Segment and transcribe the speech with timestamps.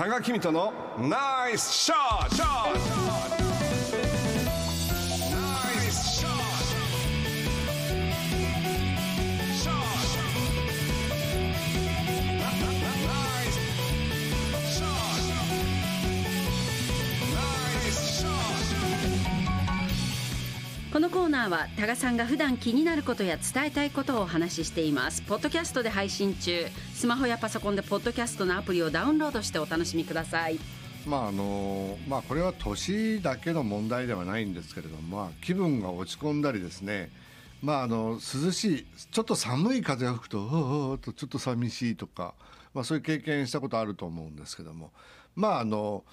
[0.00, 3.09] 多賀公人のナイスショット
[21.00, 25.22] このコーナーは多賀さんが普段気になることや伝えたいことをお話ししています。
[25.22, 26.66] ポッドキャストで配信中。
[26.92, 30.58] スマホやパソコンでポッドキャストのアプリをダウンロードしてお楽しみください。
[31.06, 37.08] まああのまあこれは年だけの問題ではないんですけれども、まあ、気分が落ち込んだりですね。
[37.62, 42.34] まああの涼しいちょっと寒い風が吹くと「おお」とちょっと寂しいとか、
[42.74, 44.92] まあ、そういう経験したことあると思うんですけども。
[45.34, 46.04] まああの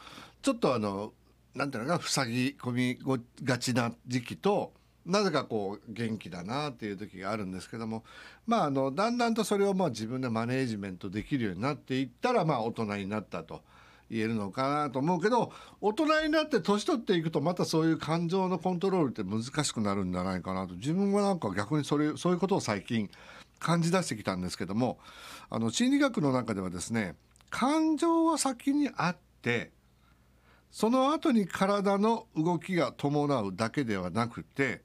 [0.42, 1.12] ちょっとあの
[1.56, 3.00] なんていうのかな塞ぎ込み
[3.44, 4.77] がちな時期と
[5.08, 8.04] なぜかこう元気だなっていう時があるんですけども
[8.46, 13.62] まああのだんだんとそれをまあ自分でマネージメントできるようになっていったらまあ大人になったと。
[14.10, 23.10] 言えるのかなと思うけど大人になって年取っていくとまたそういう感情のコントロールって難しくなるんじゃないかなと自分はなんか逆にそれそういうことを最近
[23.60, 24.98] 感じ出してきたんですけども
[25.50, 27.16] あの心理学の中ではですね
[27.50, 29.72] 感情は先にあって
[30.72, 34.82] その後に体の動きが伴うだけではなくて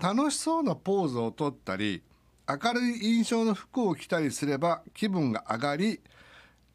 [0.00, 2.02] 楽しそうなポーズをとったり
[2.48, 6.00] 明るい印象の服を着たりすれば気分が上がり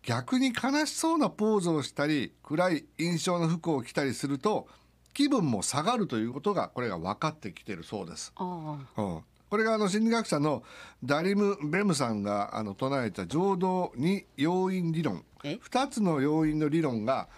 [0.04, 4.68] 逆に悲しそうなポーズをしたり暗い印象の服を着たりすると
[5.14, 8.32] 気分も下がるということがこれが分かってきてるそうです。
[8.36, 10.64] あうん、これがあの心理学者の
[11.04, 15.24] ダリム・ベムさんがあの唱えた情動に要因理論。
[15.44, 17.30] え？2つの要因の理論が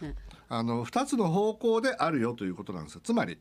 [0.50, 3.02] あの2つの方向であるよということなんですよ。
[3.04, 3.38] つまり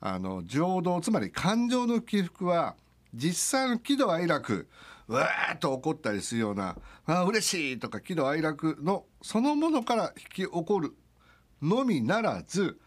[0.00, 2.76] あの情動つまり感情の起伏は
[3.14, 4.68] 実際の喜怒哀楽
[5.08, 10.94] うわーっと怒ったりするような「あ嬉しい」とか喜怒哀楽のそのものから引き起こる
[11.62, 12.78] のみならず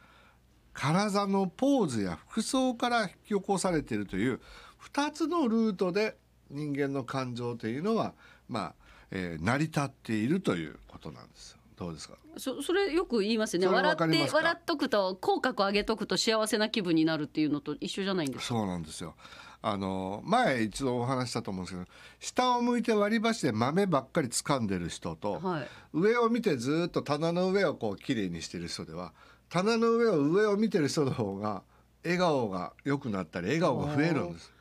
[0.74, 4.40] 体のポーズや服装から引き起こされているという
[4.94, 6.18] 2つのルートで
[6.50, 8.14] 人間の感情というのは、
[8.48, 8.76] まあ
[9.12, 11.60] えー成り立っているということなんですよ。
[11.80, 12.16] どうですか？
[12.36, 13.68] あそそれよく言いますよね。
[13.68, 18.46] 笑って笑っとくと口角上げとくと幸せな気分になるっていうのと一緒じゃないんですか？
[18.48, 19.16] そうなんですよ。
[19.62, 21.88] あの前一度お話ししたと思うんですけど
[22.20, 25.68] 下を向いて割り箸で豆ばっかり掴んでる人と、はい。
[25.94, 29.14] 上を見てずっと棚の上をこう綺麗にしてる人では
[29.50, 31.64] 棚の上を上を見てる人の方が
[32.04, 34.54] 笑顔が良くなったり笑顔が増えるんです。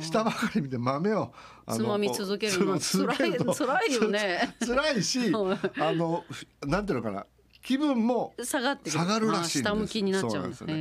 [0.00, 1.32] 下ばかり見て豆を
[1.68, 2.78] つまみ続けるの。
[2.78, 4.56] つまみ続けると辛い辛いよね。
[4.60, 7.26] つ辛いしはいあのふなんていうのかな
[7.66, 10.74] 気分も下がって下がるらしい下向きになっちゃうんですよね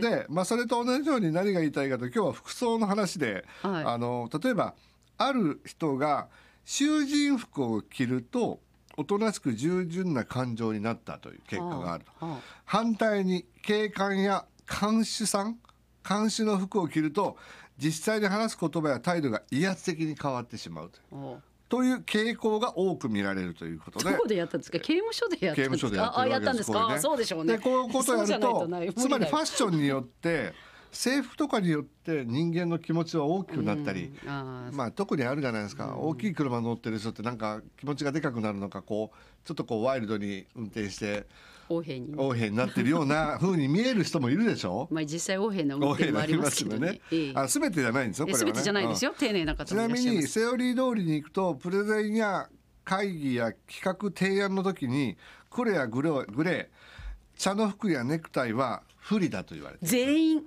[0.00, 4.74] で、まあ、それと同じように何が言いたいかと今日は服装の話で、はいあの例えば
[5.16, 6.28] ある人が
[6.64, 8.60] 囚人服を着ると
[8.96, 15.58] おとなしく従順な感情になったという結果があると、はあは反対に警官や看守さん
[16.04, 17.36] 看守の服を着ると
[17.78, 21.42] 実際に話す言葉や態度が威圧的に変わってしまうという。
[21.68, 24.08] という傾向が多く見られるということで。
[24.08, 24.80] あどこでやったんですか？
[24.80, 26.04] 刑務所でやったんですか？
[26.04, 26.88] ああやったんですか？
[26.88, 27.58] あそうでしょうね。
[27.58, 30.54] でこういうことをやるとつまりファッ無ションによって
[30.90, 34.74] 制服とかによって人間の気持ちは大きくなったり、うんあー。
[34.74, 41.26] まあ特にあるじゃないですか、大きい車乗ってる人ってなんか気持ちがでかくなるのかこうちょっとこうワイルドに運転して
[41.68, 44.88] 横柄に横柄になってるような風に見える人もいるでしょ？
[44.92, 46.86] まあ実際横柄な運転もありますけどね。
[46.86, 47.00] よね。
[47.12, 47.32] ええ。
[47.34, 48.52] あ全てじゃないんですよこれはね。
[48.52, 52.48] てじゃないですよ、丁寧な方ちないみにセオリー通りに行くとプレゼンや
[52.84, 55.16] 会議や企画提案の時に
[55.50, 60.36] 黒やグレーグレー茶の服やネクタイは不利だと言われてる、全員。
[60.38, 60.44] うん。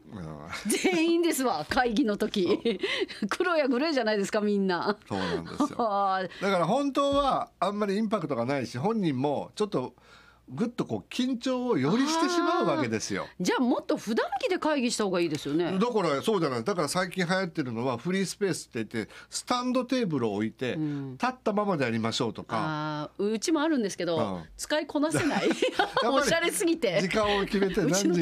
[0.68, 2.80] 全員ですわ会議の時。
[3.30, 4.98] 黒やグレーじゃないですかみんな。
[5.08, 5.68] そうなんですよ。
[5.80, 9.96] あだから本当はあんまりインパクトがないし本人もちょっと
[10.50, 13.28] ぐっとこう緊張をよりしてしまうわけですよ。
[13.40, 15.78] じゃあもっと普段着で会議した方がいいですよね。
[15.80, 16.64] だからそうじゃない。
[16.64, 21.14] だから最近流行ってるのはフリースペースって言ってスタンドテーブルを置いて、ん。
[21.14, 23.12] 立ったままでやりましょうとか。
[23.18, 24.44] うちもあるんですけど、うん。
[24.58, 25.50] 使いこなせない。
[26.04, 27.02] おしゃれすぎて。
[27.02, 28.16] 時間を決めて 何時に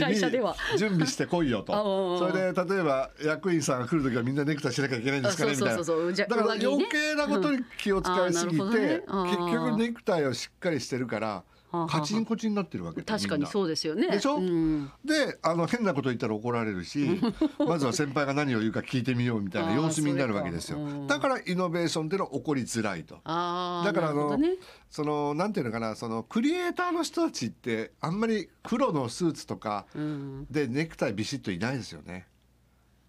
[0.78, 2.20] 準備してこいよと。
[2.20, 5.84] それで例えば役員さんが来る時はみんなネクタイしなきゃいけないんですかねみたいな。
[5.84, 11.44] だから余計なことに気を使いすぎて結局ネクタイをしっかりしてるから
[11.88, 14.08] カチンコチンになってるわけ確かにそううですよね。
[14.08, 14.92] でしょ、うん。
[15.06, 17.20] であの変なこと言ったら怒られるし
[17.60, 20.80] まずは先輩が何を言うか聞いてみようみたいな様子見になるわけですよ。
[20.80, 21.08] うん。
[21.08, 23.16] だからイノベーションっていうのは起こりづらいと。
[23.16, 24.56] だからあの、ね。
[24.90, 30.48] そのなんていうのかなそのクリエイターの人たちってあんまり黒のスーツとかうん。
[30.50, 32.28] でネクタイビシッといないですよね。
[32.34, 32.39] うん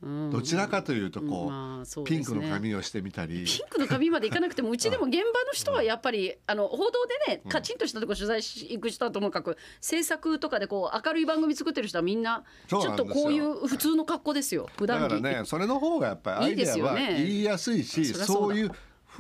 [0.02, 2.10] どちらかというとこう,、まあそうね。
[2.10, 3.44] ピンクの髪をしてみたり。
[3.44, 6.92] ピンクの髪までいかなくてもうちでも現場の人はやっぱりあの報道
[7.26, 14.68] でねカチンとしたとこ取材し行く人はともかく制作とかでこう明るい番組作ってる人はみんなちょっとこういう普通の格好ですよ。
[14.78, 15.22] 普だ段着。
[15.22, 18.70] からねそれの方がやっぱりアイデアは言いやすいしそういう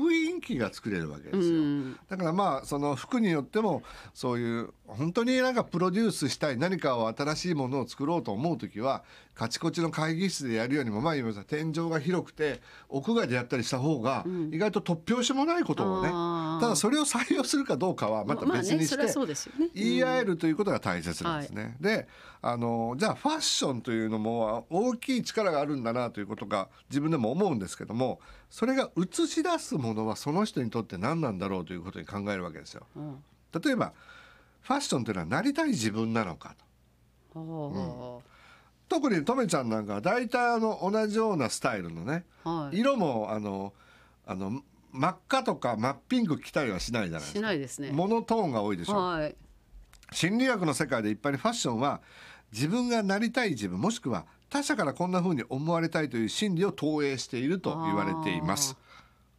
[0.00, 1.98] 雰囲気が作れるわけですよ、うん。
[2.08, 3.82] だからまあその服によっても
[4.14, 9.04] そういう本当になんかプロデュースしたい何かを新しいものを作ろうと思う時は
[9.34, 16.60] カチコチの会議室でやるよりも前に言いました天井が広くて屋外でやったりした方が意外と突拍子もないことをね、あー。
[16.60, 18.96] ただそれを採用するかどうかはまたまあ別にして
[19.74, 21.76] 言い合えるということが大切なんですね。
[21.80, 22.08] で
[22.42, 28.20] あのじゃあファッションというのも大きい力があるんだなということが自分でも思うんですけども
[28.50, 32.86] それが映し出すものはその人にとって何なんだろうということに考えるわけですよ。
[32.96, 33.24] うん。
[33.62, 33.92] 例えば
[34.62, 36.56] ファッションというのはなりたい自分なのか
[37.32, 37.40] と。
[37.40, 38.20] は
[38.88, 42.78] 特にとめちゃんなんかは大体あの同じようなスタイルのねあはい。
[42.80, 43.72] 色もあの
[44.26, 47.40] あの真っ赤とか真っピンク着たりはしないじゃないですしか。
[47.40, 47.92] ないですね。
[47.92, 48.96] モノトーンが多いでしょ。
[48.96, 49.36] はい。
[50.12, 52.00] 心理学の世界で一般にファッションは
[52.52, 58.76] 自分がなりたい自分もしくは他者からこんな風に思われたいという心理を投影していると言われています。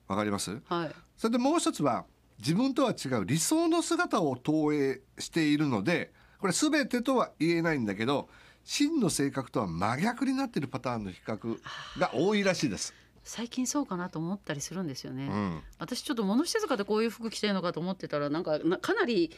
[0.08, 0.60] わかります？
[0.66, 0.92] はい。
[1.18, 2.06] それでもう一つは
[2.40, 8.30] 自分とは違う理想の姿を投影しているのでこれ全てとは言えないんだけど
[8.64, 11.60] 真の性格とは真逆になっているパターンの比較
[12.00, 12.94] が多いらしいです。
[13.24, 15.62] 最近そうかなと思ったりするんですよね、うん。
[15.78, 19.32] 私ちょっと物静かでこういう服着てるのかと思ってたらなんかなかなり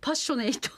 [0.00, 0.70] パッショネイト。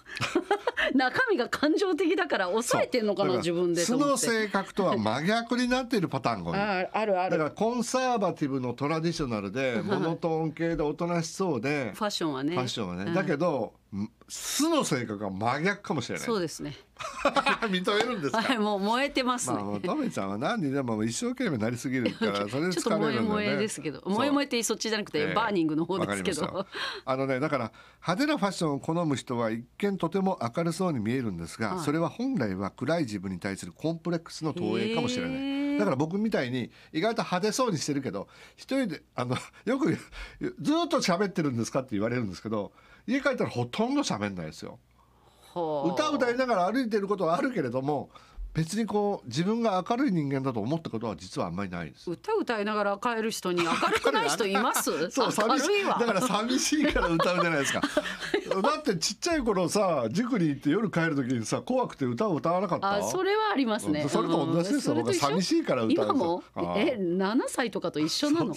[0.95, 6.53] 中身が感情的だから抑えてんのかな自分でと素の性格とは真逆になっているパターンが。
[6.83, 7.31] ああるある。
[7.31, 12.55] だからコンサーバティブのトラディショナルでモノトーン系でおとなしそうでファッションはね。
[12.55, 13.15] ファッションはね、うん。
[13.15, 13.78] だけどん
[14.29, 16.27] 素の性格は真逆かもしれない。
[16.27, 16.77] そうですね。
[17.71, 23.29] 認めるんですか、はいもう燃えてますね、まあトメちゃんは何にでも一生懸命なりすぎるから それ疲れるんだよね。
[23.29, 24.01] 萌えですけど。
[24.01, 24.11] そう。
[24.11, 25.35] 萌え萌えってそっちじゃなくて、ええ。
[25.35, 26.67] バーニングの方ですけど。
[27.05, 31.85] あのねだから派手なファッションを好む人は一見とても明るそうに見えるんですが、はい。
[31.85, 35.35] それは本来は暗い自分に対するコンプレックスの投影かもしれない。
[35.35, 39.99] へいーだから僕みたいに意外と派手そうにしてるけど一人であのよくず
[40.85, 42.73] っと喋ってるんですかって言われるんですけど
[43.09, 44.79] 家帰ったらほとんど喋んないですよ。
[45.55, 48.11] はあ歌歌いながら歩いてることはあるけれども
[48.55, 52.11] 別にこう自分が明るい人間だと思ったことは実はあんまりないです。
[52.11, 55.09] 歌歌いながら帰る人に明るくない人います？
[55.11, 55.85] そう寂しい。
[55.85, 55.97] わ。
[55.99, 57.81] だから寂しいから歌うじゃないですか。
[58.63, 62.95] だってちっちゃい頃さ塾に行って夜帰る時にさ怖くて歌を歌わなかった？
[62.97, 64.95] あそれはありますね、うんそれと同じですよ。
[64.95, 66.43] うん僕は寂しいから歌う今も？
[66.77, 68.55] え7歳とかと一緒なの？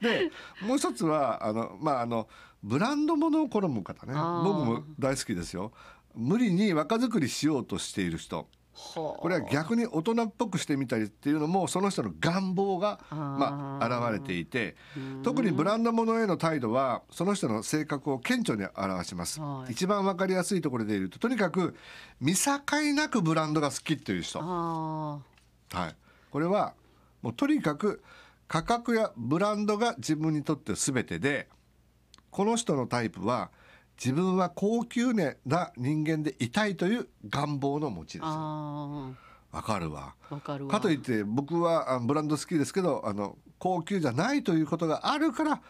[0.00, 0.30] で
[0.62, 2.28] もう一つはあのまああの
[2.62, 4.14] ブランド物を好む方ね。
[4.14, 5.72] 僕も大好きですよ。
[6.14, 8.48] 無理に若作りしようとしている人。
[8.74, 14.76] はあこれは逆に大人っぽくしてみたりっていうのもその人の願望がまあ現れていて。
[15.24, 19.72] 特にブランド物への態度はその人の性格を顕著に表します、はい。
[19.72, 21.74] 一番わかりやすいところで言うととにかく
[22.20, 22.52] 見境
[22.94, 25.20] なくブランドが好きっていう人、は
[25.74, 25.96] あい、
[26.30, 26.74] これは
[27.22, 28.02] もうとにかく
[28.46, 31.48] 価格やブランドが自分にとって全てで
[32.30, 33.50] この人のタイプは
[34.02, 35.34] 自分は高級な
[35.76, 39.18] 人間でいたいという願望の持ちーです
[39.50, 40.14] わかるわ。
[40.40, 40.70] かるわ。
[40.72, 45.62] かといって僕はあブランド好きですけどあの高級じゃないということがあるから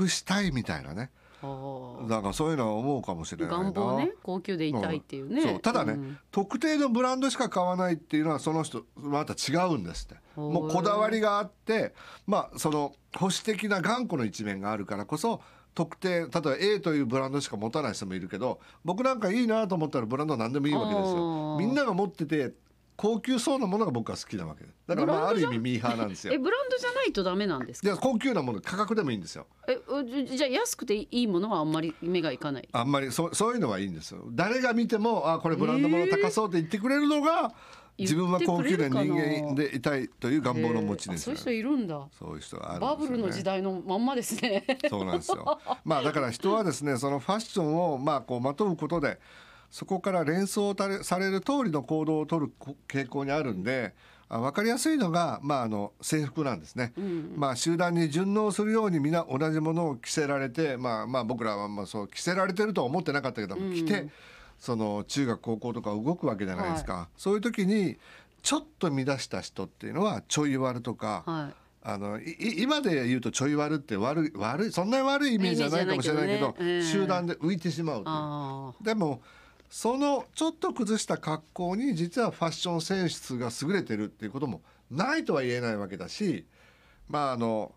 [0.00, 1.10] 隠したいみたいなね。
[1.42, 3.64] なんかそういうのは思うかもしれないな。
[3.64, 4.12] 願望ね。
[4.22, 5.60] 高級でいたいっていうね、そう。
[5.60, 6.18] ただね、ん。
[6.30, 10.20] 特定のブランドしか買わないっていうのはその人また違うんですって。
[10.36, 11.94] もうこだわりがあって
[12.26, 15.40] まあその保守的な頑固の一面があるからこそ
[15.74, 22.52] 特定例えば A というブランドしか持たない人もいるけど僕なんかいいなと思ったらブランドは何でもいいわけですあよーみんなが持ってて
[22.96, 24.66] 高級そうなものが僕は好きなわけ。
[24.86, 26.34] だからまあある意味ミーハーなんですよ。
[26.34, 27.94] えブランドじゃないとダメなんですか？
[27.94, 29.46] で高級なもの価格でもいいんですよ。
[29.66, 32.68] えうじじゃあ安くていいものはあんまり目がいかない？
[32.72, 34.24] あんまりそそういうのはいいんですよ。
[34.32, 37.54] 誰が見てもあこれブランド物高そうって言ってくれるのが、
[38.00, 42.08] 自分は高級な人間でいたいという願望の持ちですよへーあそういう人いるんだ。
[42.18, 44.64] そういう人があるんですよ、ね、バブルの時代のまんまですね。
[44.88, 45.60] そうなんですよ。
[45.84, 49.18] まあだから人はですねそのファッションをまあこうまとうことで
[49.70, 52.52] そこから連想たれされる通りの行動を取る
[52.88, 53.94] 傾向にあるんで、
[54.28, 56.92] あ分かりやすいのが、まあ、あの制服なんですね、
[57.36, 64.08] まあ、集団に順応するように皆同じものを着せられて、まあ、まあ僕らはまあそう着せられてるとは思ってなかったけど、着て
[64.60, 67.96] その中学高校とか動くわけじゃないですか、そういう時に
[68.42, 71.54] ちょっと乱した人っていうのはちょい悪とか、はい。
[71.82, 76.54] あのいい今で言うとちょい悪って悪い悪いそんなに悪いイメージじゃないかもしれないけどね。
[76.60, 79.22] ええ集団で浮いてしまうでも
[79.70, 86.44] そのちょっと崩した格好に実はファッションセンスが優れてるっていうこともないとは言えないわけだし
[87.08, 87.72] まああの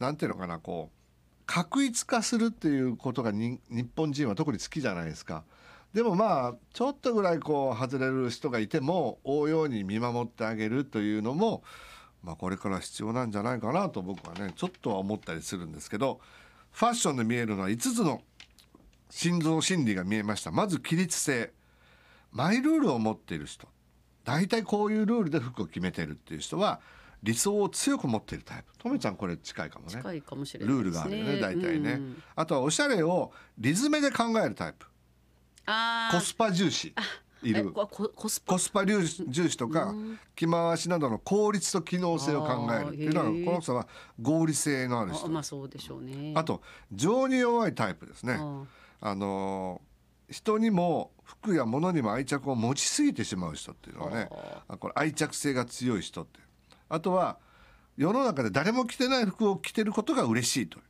[0.00, 5.44] なんていうのかなこう確一化するっていうことがに日本人は特に好きじゃないですか。
[5.94, 11.62] でもまあちょっとぐらいこう外れる人がいても応用に見守ってあげるというのも、
[12.22, 16.20] まあ、これから必要なんじゃないかなと僕はねちょっとは思ったりするんですけど
[16.72, 18.20] ファッションで見えるのは5つの
[19.08, 20.50] 心臓心理が見えました。
[20.50, 21.52] まず規律性。
[22.32, 23.68] マイルールを持っている人。
[24.24, 26.80] 大体こういうルールで服を決めてるっていう人は
[27.22, 28.76] 理想を強く持っているタイプ。
[28.76, 29.92] とめちゃんこれ近いかもね。
[29.92, 32.22] 近いかもしれないルールがあるよね大体ね、うん。
[32.34, 34.86] あとはおしゃれをリズムで考えるタイプ
[36.12, 36.94] コスパ重視。
[37.42, 37.72] いる。
[37.72, 38.52] コスパ。
[38.54, 39.94] コスパ重視とか
[40.34, 42.88] 着回しなどの効率と機能性を考える。
[42.88, 43.86] っていうのはこの人は
[44.20, 46.32] 合理性のあるあ人まあそうでしょうね。
[46.34, 48.38] あと情に弱いタイプですね。
[48.40, 48.64] あ
[49.00, 49.94] あのー
[50.30, 54.30] 人にも服や物にも愛着を持ちすぎてしまう人っていうのはね
[54.68, 56.40] あこれ愛着性が強い人って
[56.88, 57.36] あとは
[57.98, 60.84] 世の中で誰も着てない服を着てることが嬉しいという。
[60.84, 60.88] あ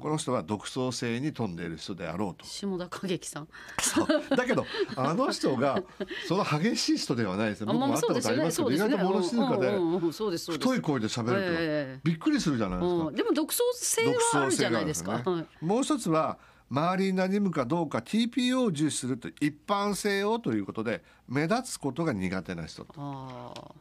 [0.00, 2.44] この人は独創性に富んでいる人であろうと。
[2.44, 3.48] 下田景樹さん。
[3.80, 4.08] そう。
[4.36, 4.64] だけど
[4.96, 5.82] あの人が
[6.28, 7.70] その激しい人ではないですよ。
[7.70, 9.98] あまあ僕も会ったことありますけど意外と物静かでう
[10.52, 12.00] 太い声で喋るええ。
[12.02, 13.04] とびっくりするじゃないですか。
[13.06, 15.18] うん、でも独創性はあるじゃないですか。
[15.18, 15.64] 独創性があるんはい。
[15.64, 16.38] もう一つは
[16.70, 23.72] 周りに馴染むかどうか TPO を重視すると一般性をということで目立つことが苦手な人ああ、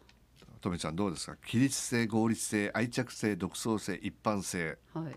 [0.62, 1.36] とめちゃんどうですか？
[1.46, 4.78] 規律性合理性愛着性独創性一般性。
[4.94, 5.16] はい。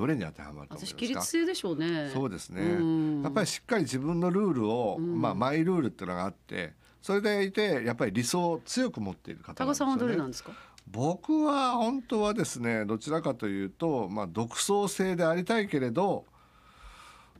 [0.00, 0.98] どれに当てはまると思いますか？
[0.98, 2.10] 私規律性でしょうね。
[2.12, 2.62] そうですね。
[2.62, 3.22] うん。
[3.22, 10.52] やっぱりしっかり自分のルールを、まあ、マイルールっていうのがあってそれでいてやっぱり理想を強く持っている方なんですよ高さんはどれなんねですか？
[10.86, 16.24] 僕は本当はですねどちらかというと、まあ、独創性でありたいけれど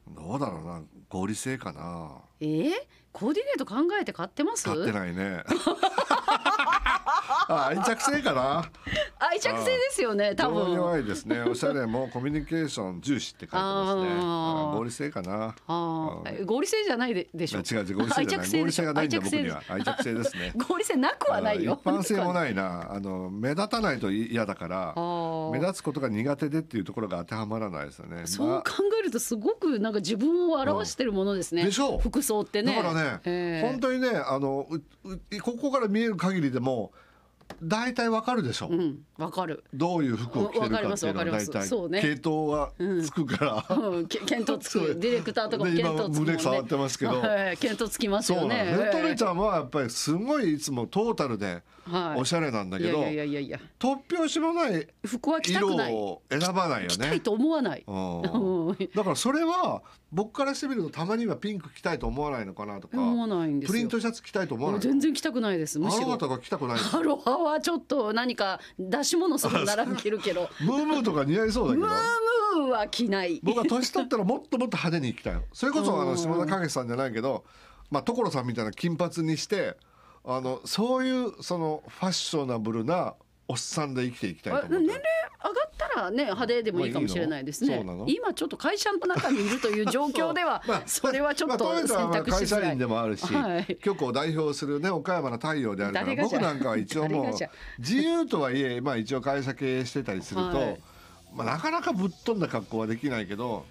[0.09, 2.11] どうだろうな合理性かな。
[2.41, 2.71] えー、
[3.13, 4.65] コーディネート考えて買ってます？
[4.65, 5.43] 買ってないね。
[5.47, 5.53] あ
[7.53, 8.71] 愛着性かな。
[9.19, 10.73] 愛着性ですよね、多情分。
[10.75, 11.41] 弱いですね。
[11.43, 14.11] おしゃれもコミュニケーション重視って書いてますね。
[14.79, 15.47] 合理性かな。
[15.47, 17.59] ああ、合理性じゃないででしょ？
[17.61, 18.51] 違う違う合理性じゃない。
[18.61, 19.63] 合理性がないんだ僕には。
[19.69, 20.53] 愛着性ですね。
[20.69, 21.79] 合理性なくはないよ。
[21.83, 22.89] 一般性もないな。
[22.93, 25.51] あの目立たないと嫌だからああ。
[25.53, 28.17] 目立つことが苦手でっていうところが当てはまらないですよね。
[28.17, 28.65] まあそう考
[29.01, 31.65] えるとすごくなんか自分を表してるものですね。
[31.65, 31.97] でしょ？
[31.97, 32.75] う服装ってね。
[32.77, 33.69] だからね、ええ。
[33.71, 34.67] 本当にねあの
[35.43, 36.93] ここから見える限りでも
[37.63, 39.65] 大体わかるでしょ、うん、わかる。
[39.73, 46.21] どういう服を着てるかっていうのは大体そうね系統はつくから、うん、け見当つくディレクターとかも見当つくもんね。
[46.21, 48.67] 胸触ってますけどはい、見当つきますよね。
[48.71, 48.91] そうなのね。
[48.93, 55.93] トメちゃゃんはやっぱりすごいいつもトータルではいおしゃれなんだけど、いやいやいやいや、突拍子もない服は着た色くない。
[55.95, 57.21] を選ばないよね着たい。
[57.21, 57.85] と思わない。
[57.87, 63.73] うんうんだからそれは僕からしてみるとたまにはピンク着たいと思わないのかなとか思わないんですよ。
[63.75, 65.79] プリントシャツ着たいと思わない全然着たくないです。
[65.79, 66.29] むしろあの方。
[66.31, 71.97] が着たくないアロハはちょっと何か出し物するなら着るけど、 ムームーとか似合いそうだけどムー
[72.61, 73.41] ムーは着ない。
[73.43, 77.45] 僕は年取ったらもっともっと派手に着たいそれこそあの下田景さんじゃないけど
[77.91, 79.77] まあ所さんみたいな金髪にして
[80.25, 83.15] あのそういうそのファッショナブルな
[83.51, 87.83] おっさんで生きていきたいと思っ年齢上がったらね派手でもいいかもしれないですね。
[87.83, 92.87] まあ今ちょっと会社の中にいるという状況では まあそれはちょっと選択しづらい会社員で。
[92.87, 93.77] もあるし、はい。
[93.83, 97.35] 局を代表するね岡山の太陽であるから僕なんかは一応もう
[97.79, 100.81] 自由とはいえまあ一応会社経営してたりすると、はい。
[101.35, 103.67] まあなかなかぶっ飛んだ格好はできないけど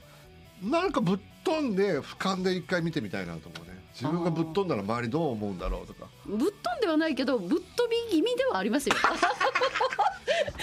[0.61, 6.07] なんかぶっ飛んで俯瞰で一回見てみたいなと思うね自分がぶっ飛んだら周りどう思うんだろうとか。
[6.25, 8.95] ぶっ飛んではないけどぶっ飛び気味ではありますよ。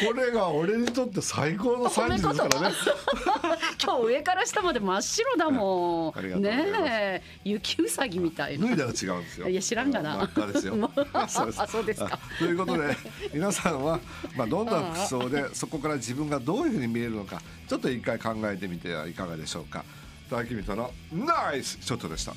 [0.07, 2.77] これが俺にとって最高の3時ですからね。
[3.83, 6.21] 今日上から下まで真っ白だもん。
[6.41, 7.23] ねえ。
[7.45, 8.67] 雪うさぎみたいな。
[8.69, 9.49] 脱いだら違うんですよ。
[9.49, 10.17] いや知らんがな。
[10.17, 10.91] 真っ赤ですよ。
[11.29, 11.63] そうです。
[11.63, 12.19] あそうですか。
[12.23, 12.97] あということで
[13.33, 14.01] 皆さんは、
[14.37, 19.85] まあ、どんな服装でそこから自分がどういうふうに見えるのかちょっと一回考えてみてはいかがでしょうか。
[20.31, 22.35] 大君とのナイスショットでした。